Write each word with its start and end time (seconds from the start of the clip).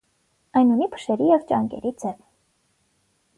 Այն 0.61 0.71
ունի 0.75 0.87
փշերի 0.95 1.27
և 1.33 1.45
ճանկերի 1.51 1.93
ձև։ 2.05 2.17